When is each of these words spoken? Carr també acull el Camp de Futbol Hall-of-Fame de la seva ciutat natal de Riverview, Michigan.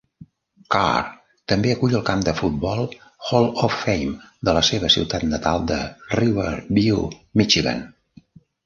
Carr 0.75 1.01
també 1.53 1.73
acull 1.73 1.93
el 1.99 2.03
Camp 2.07 2.23
de 2.29 2.33
Futbol 2.39 2.81
Hall-of-Fame 2.87 4.19
de 4.51 4.59
la 4.61 4.65
seva 4.73 4.93
ciutat 4.97 5.29
natal 5.37 5.71
de 5.75 5.81
Riverview, 6.17 7.09
Michigan. 7.43 7.91